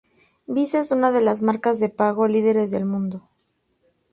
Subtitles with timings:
[0.47, 3.29] Visa es una de las marcas de pago líderes del mundo.